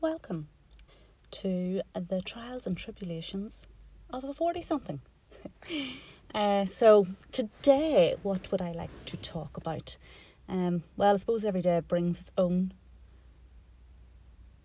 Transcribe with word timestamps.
welcome 0.00 0.48
to 1.30 1.82
the 1.94 2.22
trials 2.22 2.66
and 2.66 2.74
tribulations 2.74 3.66
of 4.08 4.24
a 4.24 4.32
40 4.32 4.62
something. 4.62 5.00
uh, 6.34 6.64
so, 6.64 7.06
today, 7.32 8.16
what 8.22 8.50
would 8.50 8.62
I 8.62 8.72
like 8.72 8.90
to 9.06 9.18
talk 9.18 9.58
about? 9.58 9.98
Um, 10.48 10.84
well, 10.96 11.12
I 11.12 11.16
suppose 11.16 11.44
every 11.44 11.60
day 11.60 11.80
brings 11.80 12.22
its 12.22 12.32
own 12.38 12.72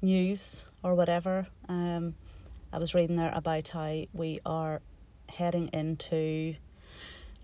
news 0.02 0.70
or 0.84 0.96
whatever. 0.96 1.48
Um, 1.68 2.16
I 2.72 2.78
was 2.78 2.96
reading 2.96 3.18
there 3.18 3.34
about 3.36 3.68
how 3.70 4.04
we 4.14 4.40
are 4.46 4.82
heading 5.28 5.70
into 5.74 6.56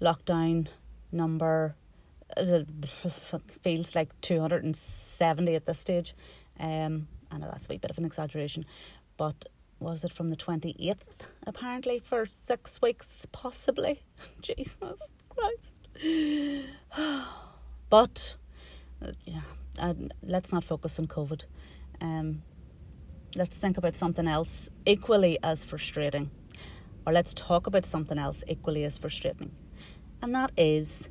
lockdown 0.02 0.68
number 1.12 1.76
uh, 2.38 2.62
feels 3.62 3.96
like 3.96 4.10
270 4.22 5.56
at 5.56 5.66
this 5.66 5.80
stage. 5.80 6.16
Um, 6.58 7.08
I 7.32 7.38
know 7.38 7.48
that's 7.48 7.66
a 7.66 7.70
wee 7.70 7.78
bit 7.78 7.92
of 7.92 7.98
an 7.98 8.06
exaggeration, 8.06 8.66
but 9.18 9.46
was 9.80 10.04
it 10.04 10.12
from 10.12 10.30
the 10.30 10.36
28th 10.36 11.16
apparently 11.48 12.00
for 12.00 12.26
six 12.26 12.82
weeks, 12.82 13.26
possibly? 13.32 14.02
Jesus 14.42 15.12
Christ. 15.30 15.74
but, 17.90 18.36
uh, 19.02 19.12
yeah, 19.26 19.42
and 19.80 20.14
let's 20.22 20.54
not 20.54 20.64
focus 20.64 21.00
on 21.00 21.08
COVID. 21.08 21.44
Um, 22.00 22.44
let's 23.36 23.58
think 23.58 23.78
about 23.78 23.96
something 23.96 24.28
else 24.28 24.70
equally 24.86 25.40
as 25.44 25.66
frustrating. 25.66 26.30
Or 27.06 27.14
let's 27.14 27.34
talk 27.34 27.66
about 27.66 27.86
something 27.86 28.20
else 28.20 28.44
equally 28.48 28.84
as 28.84 28.98
frustrating. 28.98 29.52
And 30.22 30.36
that 30.36 30.52
is 30.56 31.10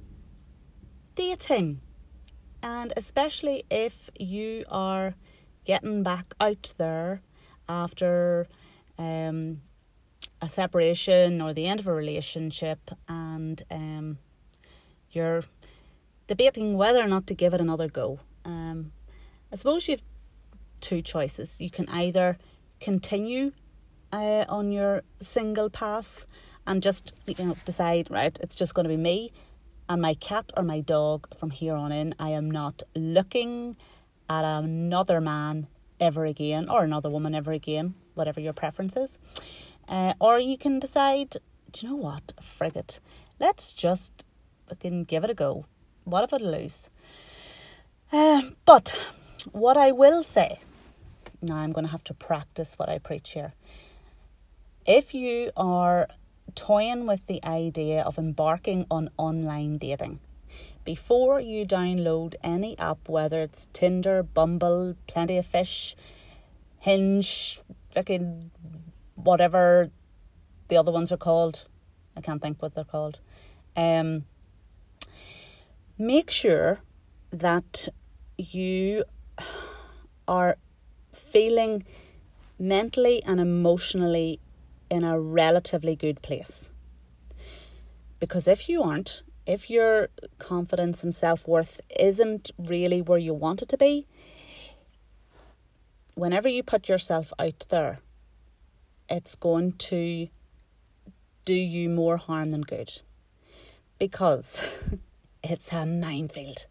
dating. 1.17 1.81
And 2.63 2.93
especially 2.97 3.65
if 3.71 4.11
you 4.19 4.65
are 4.71 5.17
getting 5.71 6.03
back 6.03 6.35
out 6.41 6.75
there 6.79 7.23
after 7.69 8.49
um, 8.99 9.61
a 10.43 10.49
separation 10.49 11.41
or 11.41 11.53
the 11.53 11.65
end 11.65 11.79
of 11.79 11.87
a 11.87 11.95
relationship 11.95 12.91
and 13.09 13.63
um, 13.71 14.19
you're 15.13 15.45
debating 16.27 16.77
whether 16.77 17.01
or 17.01 17.07
not 17.07 17.25
to 17.29 17.35
give 17.35 17.55
it 17.55 17.61
another 17.61 17.89
go. 17.89 18.19
Um, 18.45 18.91
I 19.53 19.55
suppose 19.55 19.87
you've 19.87 20.03
two 20.81 21.03
choices. 21.03 21.61
You 21.61 21.71
can 21.71 21.89
either 21.89 22.37
continue 22.81 23.53
uh, 24.13 24.47
on 24.49 24.73
your 24.73 25.03
single 25.21 25.71
path 25.71 26.27
and 26.67 26.83
just 26.83 27.15
you 27.27 27.45
know 27.45 27.57
decide 27.65 28.11
right 28.11 28.37
it's 28.43 28.57
just 28.57 28.75
going 28.75 28.85
to 28.85 28.89
be 28.89 28.97
me 29.11 29.31
and 29.89 30.03
my 30.03 30.15
cat 30.15 30.47
or 30.57 30.65
my 30.65 30.81
dog 30.81 31.29
from 31.39 31.51
here 31.51 31.75
on 31.75 31.93
in. 31.93 32.13
I 32.19 32.31
am 32.31 32.51
not 32.51 32.83
looking 32.97 33.77
at 34.31 34.45
another 34.45 35.21
man 35.21 35.67
ever 35.99 36.25
again 36.25 36.69
or 36.69 36.85
another 36.85 37.11
woman 37.11 37.35
ever 37.35 37.53
again, 37.53 37.95
whatever 38.15 38.41
your 38.41 38.53
preference 38.53 38.97
is. 38.97 39.19
Uh, 39.89 40.15
or 40.21 40.39
you 40.39 40.57
can 40.57 40.79
decide, 40.79 41.37
do 41.73 41.87
you 41.87 41.89
know 41.89 41.97
what, 41.97 42.33
frigate, 42.41 43.01
let's 43.41 43.73
just 43.73 44.25
fucking 44.69 45.05
give 45.05 45.25
it 45.25 45.31
a 45.31 45.35
go. 45.35 45.67
What 46.05 46.23
if 46.23 46.33
I 46.33 46.37
lose? 46.37 46.91
Uh, 48.13 48.43
but 48.65 49.13
what 49.51 49.77
I 49.77 49.91
will 49.91 50.23
say, 50.23 50.61
now 51.43 51.57
I'm 51.57 51.73
going 51.73 51.87
to 51.87 51.91
have 51.91 52.05
to 52.05 52.15
practice 52.15 52.79
what 52.79 52.89
I 52.89 52.99
preach 52.99 53.33
here. 53.33 53.55
If 54.87 55.13
you 55.13 55.51
are 55.57 56.09
toying 56.55 57.07
with 57.07 57.27
the 57.27 57.45
idea 57.45 58.03
of 58.03 58.19
embarking 58.19 58.87
on 58.91 59.11
online 59.17 59.79
dating. 59.79 60.21
Before 60.97 61.39
you 61.39 61.65
download 61.65 62.35
any 62.43 62.77
app, 62.77 63.09
whether 63.09 63.43
it's 63.43 63.69
Tinder, 63.73 64.25
Bumble, 64.25 64.97
Plenty 65.07 65.39
of 65.39 65.47
Fish, 65.47 65.95
Hinge, 66.81 67.61
fucking 67.93 68.51
whatever 69.15 69.93
the 70.67 70.77
other 70.77 70.91
ones 70.91 71.13
are 71.13 71.17
called, 71.17 71.69
I 72.17 72.21
can't 72.21 72.43
think 72.43 72.61
what 72.61 72.75
they're 72.75 72.83
called. 72.83 73.21
Um, 73.77 74.25
make 75.97 76.29
sure 76.29 76.81
that 77.31 77.89
you 78.37 79.05
are 80.27 80.57
feeling 81.13 81.85
mentally 82.59 83.23
and 83.23 83.39
emotionally 83.39 84.41
in 84.91 85.05
a 85.05 85.21
relatively 85.21 85.95
good 85.95 86.21
place. 86.21 86.73
Because 88.19 88.49
if 88.49 88.69
you 88.69 88.83
aren't, 88.83 89.23
if 89.51 89.69
your 89.69 90.11
confidence 90.39 91.03
and 91.03 91.13
self 91.13 91.49
worth 91.49 91.81
isn't 91.99 92.53
really 92.57 93.03
where 93.03 93.19
you 93.19 93.35
want 93.35 93.63
it 93.63 93.69
to 93.71 93.77
be, 93.77 94.07
whenever 96.15 96.49
you 96.49 96.63
put 96.63 96.89
yourself 96.89 97.33
out 97.37 97.67
there, 97.69 97.99
it's 99.09 99.35
going 99.35 99.73
to 99.73 100.29
do 101.45 101.55
you 101.55 101.89
more 101.89 102.17
harm 102.17 102.53
than 102.53 102.63
good. 102.63 103.03
Because 103.99 104.79
it's 105.43 105.73
a 105.73 105.85
minefield. 105.85 106.67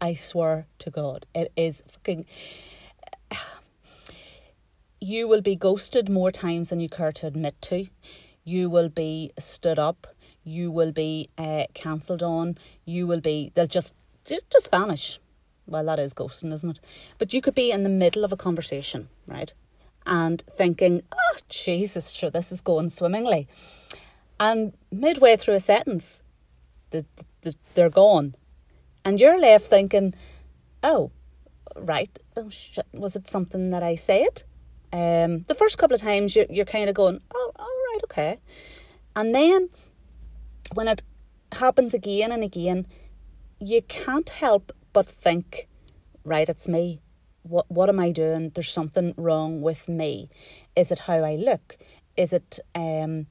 I 0.00 0.14
swear 0.14 0.68
to 0.78 0.90
God, 0.90 1.26
it 1.34 1.52
is 1.54 1.82
fucking 1.86 2.24
you 5.02 5.28
will 5.28 5.42
be 5.42 5.54
ghosted 5.54 6.08
more 6.08 6.30
times 6.30 6.70
than 6.70 6.80
you 6.80 6.88
care 6.88 7.12
to 7.12 7.26
admit 7.26 7.60
to. 7.62 7.88
You 8.42 8.70
will 8.70 8.88
be 8.88 9.32
stood 9.38 9.78
up. 9.78 10.06
You 10.44 10.70
will 10.70 10.92
be 10.92 11.28
uh, 11.36 11.64
cancelled 11.74 12.22
on. 12.22 12.58
You 12.84 13.06
will 13.06 13.20
be, 13.20 13.52
they'll 13.54 13.66
just, 13.66 13.94
just 14.24 14.70
vanish. 14.70 15.20
Well, 15.66 15.84
that 15.84 15.98
is 15.98 16.14
ghosting, 16.14 16.52
isn't 16.52 16.70
it? 16.70 16.80
But 17.18 17.32
you 17.32 17.40
could 17.40 17.54
be 17.54 17.70
in 17.70 17.82
the 17.82 17.88
middle 17.88 18.24
of 18.24 18.32
a 18.32 18.36
conversation, 18.36 19.08
right? 19.28 19.52
And 20.06 20.42
thinking, 20.50 21.02
oh, 21.12 21.38
Jesus, 21.48 22.10
sure, 22.10 22.30
this 22.30 22.50
is 22.50 22.60
going 22.60 22.90
swimmingly. 22.90 23.46
And 24.40 24.72
midway 24.90 25.36
through 25.36 25.54
a 25.54 25.60
sentence, 25.60 26.22
the, 26.90 27.04
the, 27.42 27.54
they're 27.74 27.90
gone. 27.90 28.34
And 29.04 29.20
you're 29.20 29.40
left 29.40 29.66
thinking, 29.66 30.14
oh, 30.82 31.10
right, 31.76 32.18
oh, 32.36 32.48
shit, 32.48 32.86
was 32.92 33.14
it 33.14 33.28
something 33.28 33.70
that 33.70 33.82
I 33.82 33.94
said? 33.94 34.42
Um, 34.92 35.42
the 35.42 35.54
first 35.54 35.78
couple 35.78 35.94
of 35.94 36.00
times 36.00 36.34
you're, 36.34 36.46
you're 36.50 36.64
kind 36.64 36.88
of 36.88 36.94
going, 36.94 37.20
oh, 37.34 37.52
all 37.56 37.66
right, 37.66 38.00
okay. 38.04 38.38
And 39.14 39.34
then 39.34 39.68
when 40.74 40.88
it 40.88 41.02
happens 41.52 41.94
again 41.94 42.32
and 42.32 42.42
again, 42.42 42.86
you 43.58 43.82
can't 43.82 44.28
help 44.30 44.72
but 44.92 45.08
think, 45.08 45.68
right, 46.24 46.48
it's 46.48 46.68
me. 46.68 47.00
What 47.42 47.70
what 47.70 47.88
am 47.88 47.98
I 47.98 48.12
doing? 48.12 48.50
There's 48.54 48.70
something 48.70 49.14
wrong 49.16 49.62
with 49.62 49.88
me. 49.88 50.28
Is 50.76 50.90
it 50.90 51.00
how 51.00 51.24
I 51.24 51.36
look? 51.36 51.76
Is 52.16 52.32
it 52.32 52.58
um 52.74 53.26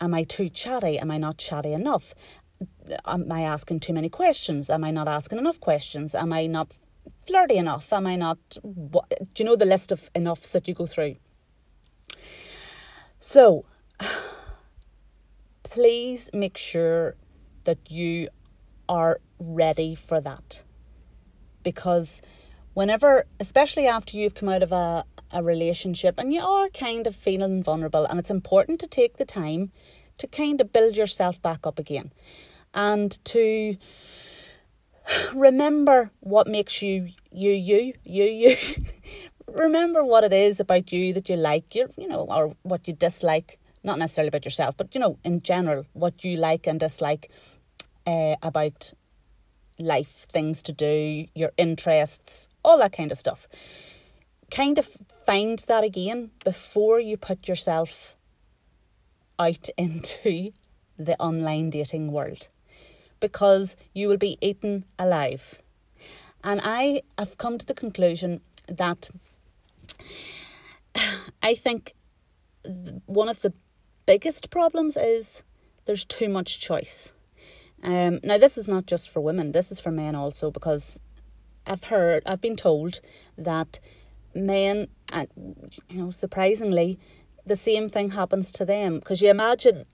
am 0.00 0.14
I 0.14 0.22
too 0.22 0.48
chatty? 0.48 0.98
Am 0.98 1.10
I 1.10 1.18
not 1.18 1.36
chatty 1.36 1.72
enough? 1.72 2.14
Am 3.04 3.30
I 3.30 3.42
asking 3.42 3.80
too 3.80 3.92
many 3.92 4.08
questions? 4.08 4.70
Am 4.70 4.84
I 4.84 4.90
not 4.90 5.06
asking 5.08 5.38
enough 5.38 5.60
questions? 5.60 6.14
Am 6.14 6.32
I 6.32 6.46
not 6.46 6.72
flirty 7.26 7.56
enough? 7.56 7.92
Am 7.92 8.06
I 8.06 8.16
not? 8.16 8.38
What, 8.62 9.08
do 9.34 9.42
you 9.42 9.44
know 9.44 9.56
the 9.56 9.66
list 9.66 9.92
of 9.92 10.10
enoughs 10.14 10.50
that 10.52 10.66
you 10.66 10.74
go 10.74 10.86
through? 10.86 11.16
So, 13.18 13.64
please 15.72 16.28
make 16.34 16.58
sure 16.58 17.16
that 17.64 17.78
you 17.90 18.28
are 18.90 19.18
ready 19.38 19.94
for 19.94 20.20
that. 20.20 20.62
Because 21.62 22.20
whenever, 22.74 23.24
especially 23.40 23.86
after 23.86 24.18
you've 24.18 24.34
come 24.34 24.50
out 24.50 24.62
of 24.62 24.70
a, 24.70 25.04
a 25.30 25.42
relationship 25.42 26.18
and 26.18 26.34
you 26.34 26.42
are 26.42 26.68
kind 26.68 27.06
of 27.06 27.16
feeling 27.16 27.62
vulnerable, 27.62 28.04
and 28.04 28.18
it's 28.20 28.30
important 28.30 28.80
to 28.80 28.86
take 28.86 29.16
the 29.16 29.24
time 29.24 29.72
to 30.18 30.26
kind 30.26 30.60
of 30.60 30.74
build 30.74 30.94
yourself 30.94 31.40
back 31.40 31.66
up 31.66 31.78
again 31.78 32.12
and 32.74 33.24
to 33.24 33.78
remember 35.34 36.10
what 36.20 36.46
makes 36.46 36.82
you 36.82 37.08
you 37.32 37.50
you 37.50 37.94
you 38.04 38.24
you 38.24 38.56
remember 39.48 40.04
what 40.04 40.22
it 40.22 40.34
is 40.34 40.60
about 40.60 40.92
you 40.92 41.14
that 41.14 41.30
you 41.30 41.36
like 41.36 41.74
you 41.74 41.88
you 41.96 42.06
know 42.06 42.26
or 42.28 42.54
what 42.62 42.86
you 42.86 42.94
dislike 42.94 43.58
not 43.82 43.98
necessarily 43.98 44.28
about 44.28 44.44
yourself 44.44 44.76
but 44.76 44.94
you 44.94 45.00
know 45.00 45.18
in 45.24 45.42
general 45.42 45.86
what 45.92 46.24
you 46.24 46.36
like 46.36 46.66
and 46.66 46.80
dislike 46.80 47.30
uh, 48.06 48.36
about 48.42 48.92
life 49.78 50.26
things 50.30 50.62
to 50.62 50.72
do 50.72 51.26
your 51.34 51.50
interests 51.56 52.48
all 52.64 52.78
that 52.78 52.92
kind 52.92 53.10
of 53.10 53.18
stuff 53.18 53.48
kind 54.50 54.78
of 54.78 54.86
find 55.24 55.60
that 55.60 55.82
again 55.82 56.30
before 56.44 57.00
you 57.00 57.16
put 57.16 57.48
yourself 57.48 58.16
out 59.38 59.68
into 59.78 60.52
the 60.98 61.18
online 61.18 61.70
dating 61.70 62.12
world 62.12 62.48
because 63.20 63.76
you 63.94 64.08
will 64.08 64.18
be 64.18 64.36
eaten 64.40 64.84
alive. 64.98 65.62
And 66.44 66.60
I 66.62 67.02
have 67.18 67.38
come 67.38 67.56
to 67.56 67.64
the 67.64 67.72
conclusion 67.72 68.40
that 68.66 69.08
I 71.42 71.54
think 71.54 71.94
one 73.06 73.28
of 73.28 73.40
the 73.40 73.54
biggest 74.06 74.50
problems 74.50 74.96
is 74.96 75.42
there's 75.84 76.04
too 76.04 76.28
much 76.28 76.60
choice. 76.60 77.12
Um, 77.82 78.20
now, 78.22 78.38
this 78.38 78.56
is 78.56 78.68
not 78.68 78.86
just 78.86 79.10
for 79.10 79.20
women, 79.20 79.52
this 79.52 79.72
is 79.72 79.80
for 79.80 79.90
men 79.90 80.14
also, 80.14 80.50
because 80.50 81.00
I've 81.66 81.84
heard, 81.84 82.22
I've 82.26 82.40
been 82.40 82.56
told 82.56 83.00
that 83.36 83.80
men, 84.34 84.88
and 85.12 85.28
you 85.88 86.02
know, 86.02 86.10
surprisingly, 86.10 86.98
the 87.44 87.56
same 87.56 87.88
thing 87.88 88.10
happens 88.10 88.52
to 88.52 88.64
them 88.64 88.94
because 88.94 89.20
you 89.20 89.30
imagine 89.30 89.84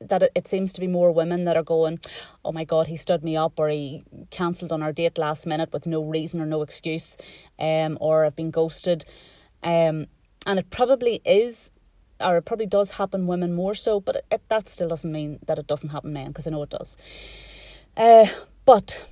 that 0.00 0.22
it, 0.22 0.32
it, 0.34 0.48
seems 0.48 0.72
to 0.72 0.80
be 0.80 0.86
more 0.86 1.12
women 1.12 1.44
that 1.44 1.56
are 1.56 1.62
going, 1.62 1.98
oh 2.44 2.52
my 2.52 2.64
God, 2.64 2.86
he 2.86 2.96
stood 2.96 3.22
me 3.22 3.36
up 3.36 3.58
or 3.58 3.68
he 3.68 4.04
cancelled 4.30 4.72
on 4.72 4.82
our 4.82 4.92
date 4.92 5.18
last 5.18 5.46
minute 5.46 5.72
with 5.72 5.86
no 5.86 6.02
reason 6.02 6.40
or 6.40 6.46
no 6.46 6.62
excuse, 6.62 7.16
um, 7.58 7.96
or 8.00 8.24
I've 8.24 8.36
been 8.36 8.50
ghosted. 8.50 9.04
Um, 9.62 10.06
and 10.46 10.58
it 10.58 10.70
probably 10.70 11.20
is, 11.24 11.70
or 12.20 12.36
it 12.36 12.42
probably 12.42 12.66
does 12.66 12.92
happen 12.92 13.26
women 13.26 13.54
more 13.54 13.74
so, 13.74 14.00
but 14.00 14.24
it, 14.30 14.42
that 14.48 14.68
still 14.68 14.88
doesn't 14.88 15.10
mean 15.10 15.38
that 15.46 15.58
it 15.58 15.66
doesn't 15.66 15.90
happen 15.90 16.12
men, 16.12 16.28
because 16.28 16.46
I 16.46 16.50
know 16.50 16.62
it 16.62 16.70
does. 16.70 16.96
Uh, 17.96 18.26
but 18.64 19.06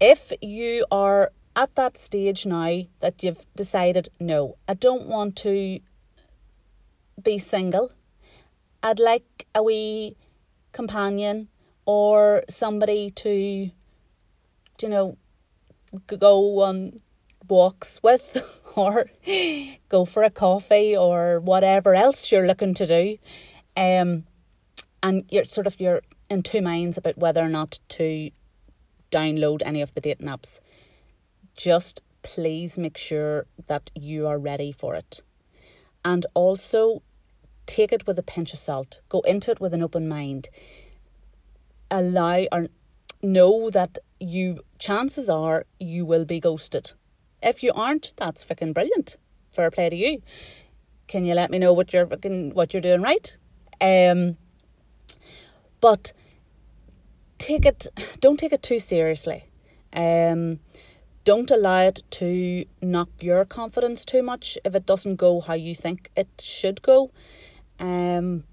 if 0.00 0.32
you 0.40 0.86
are 0.90 1.32
at 1.56 1.74
that 1.74 1.98
stage 1.98 2.46
now 2.46 2.82
that 3.00 3.22
you've 3.22 3.46
decided, 3.54 4.08
no, 4.18 4.56
I 4.68 4.74
don't 4.74 5.06
want 5.06 5.36
to 5.36 5.80
be 7.22 7.38
single 7.38 7.92
I'd 8.82 8.98
like 8.98 9.46
a 9.54 9.62
wee 9.62 10.16
companion 10.72 11.48
or 11.84 12.44
somebody 12.48 13.10
to, 13.10 13.70
you 14.80 14.88
know, 14.88 15.18
go 16.06 16.62
on 16.62 17.00
walks 17.46 18.00
with 18.02 18.42
or 18.76 19.06
go 19.88 20.04
for 20.04 20.22
a 20.22 20.30
coffee 20.30 20.96
or 20.96 21.40
whatever 21.40 21.94
else 21.94 22.30
you're 22.30 22.46
looking 22.46 22.74
to 22.74 22.86
do. 22.86 23.18
Um, 23.76 24.24
and 25.02 25.24
you're 25.30 25.44
sort 25.44 25.66
of 25.66 25.80
you're 25.80 26.02
in 26.28 26.42
two 26.42 26.60
minds 26.62 26.98
about 26.98 27.18
whether 27.18 27.42
or 27.42 27.48
not 27.48 27.80
to 27.90 28.30
download 29.10 29.62
any 29.64 29.82
of 29.82 29.94
the 29.94 30.00
dating 30.00 30.28
apps. 30.28 30.60
Just 31.56 32.02
please 32.22 32.78
make 32.78 32.96
sure 32.96 33.46
that 33.66 33.90
you 33.94 34.26
are 34.26 34.38
ready 34.38 34.72
for 34.72 34.94
it. 34.94 35.22
And 36.04 36.24
also 36.34 37.02
take 37.66 37.92
it 37.92 38.06
with 38.06 38.18
a 38.18 38.22
pinch 38.22 38.52
of 38.52 38.58
salt. 38.58 39.00
Go 39.08 39.20
into 39.20 39.50
it 39.50 39.60
with 39.60 39.74
an 39.74 39.82
open 39.82 40.08
mind. 40.08 40.48
Allow 41.90 42.46
or 42.52 42.68
know 43.22 43.70
that 43.70 43.98
you 44.18 44.60
chances 44.78 45.28
are 45.28 45.64
you 45.78 46.06
will 46.06 46.24
be 46.24 46.40
ghosted. 46.40 46.92
If 47.42 47.62
you 47.62 47.72
aren't, 47.74 48.14
that's 48.16 48.44
fucking 48.44 48.72
brilliant. 48.72 49.16
Fair 49.52 49.70
play 49.70 49.90
to 49.90 49.96
you. 49.96 50.22
Can 51.06 51.24
you 51.24 51.34
let 51.34 51.50
me 51.50 51.58
know 51.58 51.72
what 51.72 51.92
you're 51.92 52.06
fucking 52.06 52.54
what 52.54 52.72
you're 52.72 52.80
doing 52.80 53.02
right? 53.02 53.36
Um 53.80 54.36
but 55.80 56.12
take 57.38 57.64
it 57.64 57.86
don't 58.20 58.38
take 58.38 58.52
it 58.52 58.62
too 58.62 58.78
seriously. 58.78 59.44
Um 59.92 60.60
don't 61.24 61.50
allow 61.50 61.82
it 61.82 62.02
to 62.10 62.64
knock 62.80 63.10
your 63.20 63.44
confidence 63.44 64.04
too 64.04 64.22
much 64.22 64.56
if 64.64 64.74
it 64.74 64.86
doesn't 64.86 65.16
go 65.16 65.40
how 65.40 65.54
you 65.54 65.74
think 65.74 66.10
it 66.16 66.28
should 66.42 66.80
go. 66.82 67.10
Um, 67.78 68.44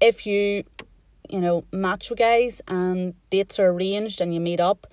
if 0.00 0.26
you, 0.26 0.64
you 1.28 1.40
know, 1.40 1.64
match 1.72 2.10
with 2.10 2.18
guys 2.20 2.62
and 2.68 3.14
dates 3.30 3.58
are 3.58 3.68
arranged 3.68 4.20
and 4.20 4.32
you 4.32 4.40
meet 4.40 4.60
up 4.60 4.86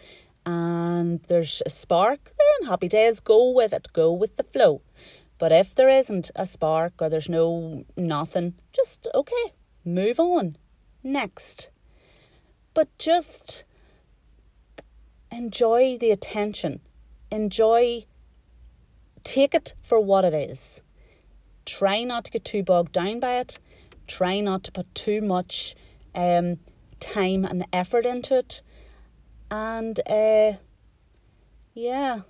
and 0.46 1.22
there's 1.28 1.62
a 1.66 1.70
spark, 1.70 2.32
then 2.38 2.70
happy 2.70 2.88
days, 2.88 3.20
go 3.20 3.52
with 3.52 3.74
it, 3.74 3.88
go 3.94 4.12
with 4.12 4.38
the 4.38 4.44
flow. 4.44 4.82
But 5.38 5.52
if 5.52 5.74
there 5.74 5.90
isn't 5.90 6.30
a 6.36 6.46
spark 6.46 6.94
or 7.00 7.10
there's 7.10 7.30
no 7.30 7.84
nothing, 7.98 8.54
just 8.74 9.08
okay, 9.14 9.54
move 9.84 10.20
on. 10.20 10.56
Next. 11.04 11.72
But 12.74 12.96
just 12.98 13.66
enjoy 15.32 15.98
the 15.98 16.12
attention. 16.12 16.82
Enjoy, 17.32 18.06
take 19.24 19.54
it 19.56 19.74
for 19.82 20.00
what 20.00 20.26
it 20.26 20.34
is. 20.34 20.82
Try 21.66 22.04
not 22.04 22.26
to 22.26 22.32
get 22.32 22.46
too 22.46 22.64
bogged 22.64 22.92
down 22.92 23.20
by 23.20 23.40
it. 23.40 23.60
Try 24.08 24.42
not 24.42 24.64
to 24.66 24.72
put 24.72 24.94
too 24.94 25.22
much 25.22 25.76
um, 26.14 26.58
time 27.00 27.46
and 27.46 27.66
effort 27.74 28.06
into 28.06 28.38
it. 28.38 28.62
And 29.52 30.00
uh, 30.10 30.54
yeah, 31.74 32.22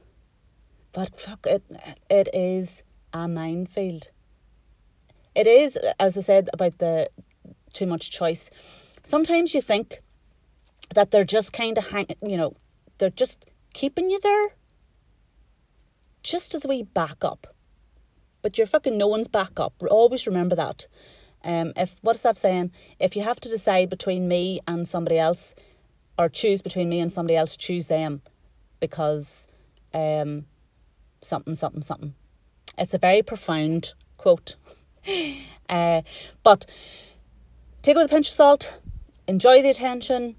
but 0.91 1.17
fuck 1.17 1.45
it, 1.45 1.63
it 2.09 2.27
is 2.33 2.83
a 3.13 3.27
minefield. 3.27 4.11
It 5.33 5.47
is, 5.47 5.77
as 5.99 6.17
I 6.17 6.21
said 6.21 6.49
about 6.51 6.79
the 6.79 7.09
too 7.73 7.85
much 7.85 8.11
choice. 8.11 8.49
Sometimes 9.03 9.53
you 9.53 9.61
think 9.61 10.01
that 10.93 11.11
they're 11.11 11.23
just 11.23 11.53
kind 11.53 11.77
of 11.77 11.91
hang, 11.91 12.07
you 12.21 12.35
know, 12.35 12.55
they're 12.97 13.09
just 13.09 13.45
keeping 13.73 14.11
you 14.11 14.19
there. 14.19 14.49
Just 16.23 16.53
as 16.53 16.67
we 16.67 16.83
back 16.83 17.23
up 17.23 17.47
but 18.41 18.57
you're 18.57 18.67
fucking 18.67 18.97
no 18.97 19.07
one's 19.07 19.27
backup. 19.27 19.73
Always 19.89 20.27
remember 20.27 20.55
that. 20.55 20.87
Um, 21.43 21.73
if 21.75 21.97
what's 22.01 22.23
that 22.23 22.37
saying? 22.37 22.71
If 22.99 23.15
you 23.15 23.23
have 23.23 23.39
to 23.41 23.49
decide 23.49 23.89
between 23.89 24.27
me 24.27 24.59
and 24.67 24.87
somebody 24.87 25.17
else, 25.17 25.55
or 26.21 26.29
choose 26.29 26.61
between 26.61 26.87
me 26.87 26.99
and 26.99 27.11
somebody 27.11 27.35
else, 27.35 27.57
choose 27.57 27.87
them, 27.87 28.21
because 28.79 29.47
um, 29.91 30.45
something, 31.21 31.55
something, 31.55 31.81
something. 31.81 32.13
It's 32.77 32.93
a 32.93 32.99
very 32.99 33.23
profound 33.23 33.93
quote. 34.17 34.55
uh, 35.69 36.01
but 36.43 36.65
take 37.81 37.95
it 37.95 37.99
with 37.99 38.11
a 38.11 38.13
pinch 38.13 38.27
of 38.27 38.33
salt. 38.33 38.79
Enjoy 39.27 39.63
the 39.63 39.69
attention. 39.69 40.35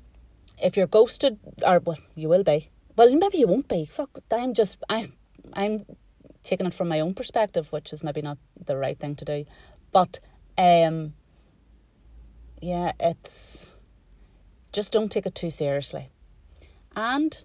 If 0.62 0.76
you're 0.76 0.86
ghosted, 0.86 1.40
or 1.66 1.80
well, 1.80 1.98
you 2.14 2.28
will 2.28 2.44
be. 2.44 2.68
Well, 2.94 3.12
maybe 3.16 3.38
you 3.38 3.48
won't 3.48 3.66
be. 3.66 3.86
Fuck, 3.86 4.20
I'm 4.30 4.54
just 4.54 4.78
I, 4.88 5.10
I'm 5.54 5.84
taking 6.44 6.66
it 6.66 6.74
from 6.74 6.88
my 6.88 7.00
own 7.00 7.14
perspective, 7.14 7.72
which 7.72 7.92
is 7.92 8.04
maybe 8.04 8.22
not 8.22 8.38
the 8.64 8.76
right 8.76 8.98
thing 8.98 9.16
to 9.16 9.24
do. 9.24 9.46
But 9.90 10.20
um, 10.56 11.14
yeah, 12.60 12.92
it's 13.00 13.76
just 14.72 14.92
don't 14.92 15.10
take 15.10 15.26
it 15.26 15.34
too 15.34 15.50
seriously. 15.50 16.08
And 16.96 17.42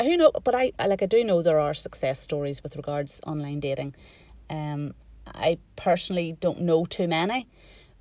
who 0.00 0.16
know? 0.16 0.32
But 0.42 0.54
I 0.54 0.72
like 0.86 1.02
I 1.02 1.06
do 1.06 1.22
know 1.24 1.42
there 1.42 1.60
are 1.60 1.74
success 1.74 2.20
stories 2.20 2.62
with 2.62 2.76
regards 2.76 3.20
online 3.26 3.60
dating. 3.60 3.94
Um, 4.50 4.94
I 5.26 5.58
personally 5.76 6.36
don't 6.40 6.60
know 6.60 6.84
too 6.84 7.08
many, 7.08 7.48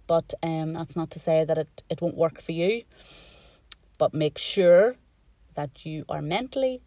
but 0.07 0.33
um, 0.43 0.73
that's 0.73 0.95
not 0.95 1.11
to 1.11 1.19
say 1.19 1.45
that 1.45 1.57
it, 1.57 1.83
it 1.89 2.01
won't 2.01 2.17
work 2.17 2.41
for 2.41 2.51
you. 2.51 2.83
But 3.97 4.13
make 4.13 4.37
sure 4.37 4.95
that 5.53 5.85
you 5.85 6.03
are 6.09 6.21
mentally 6.21 6.81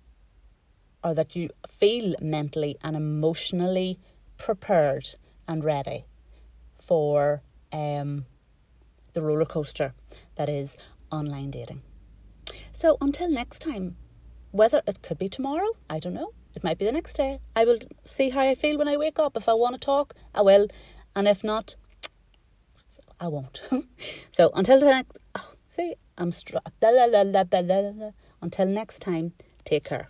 or 1.03 1.15
that 1.15 1.37
you 1.37 1.51
feel 1.69 2.15
mentally 2.21 2.77
and 2.83 2.97
emotionally 2.97 3.99
prepared 4.37 5.09
and 5.49 5.65
ready 5.65 6.05
for 6.75 7.43
um, 7.73 8.27
the 9.13 9.23
roller 9.23 9.45
coaster 9.45 9.95
that 10.35 10.49
is 10.49 10.77
online 11.11 11.51
dating. 11.51 11.83
So 12.73 12.97
until 13.01 13.31
next 13.31 13.61
time, 13.61 13.97
whether 14.51 14.83
it 14.87 15.03
could 15.03 15.19
be 15.19 15.29
tomorrow, 15.29 15.71
I 15.91 15.99
don't 15.99 16.15
know. 16.15 16.33
It 16.55 16.65
might 16.65 16.79
be 16.79 16.87
the 16.87 16.93
next 16.93 17.15
day. 17.15 17.41
I 17.55 17.65
will 17.65 17.79
see 18.07 18.31
how 18.31 18.41
I 18.41 18.55
feel 18.55 18.79
when 18.79 18.89
I 18.89 18.97
wake 18.97 19.19
up. 19.19 19.37
If 19.37 19.49
I 19.49 19.53
want 19.53 19.75
to 19.75 19.81
talk, 19.81 20.15
I 20.35 20.41
will, 20.43 20.69
and 21.15 21.29
if 21.29 21.45
not, 21.45 21.77
I 23.21 23.29
won't. 23.29 23.63
so 24.31 24.51
until 24.55 24.81
the 24.81 24.87
next, 24.87 25.17
oh, 25.35 25.53
see, 25.69 25.95
I'm 26.17 26.33
strapped. 26.33 26.83
Until 28.43 28.67
next 28.67 28.99
time, 29.01 29.33
take 29.65 29.85
care. 29.85 30.09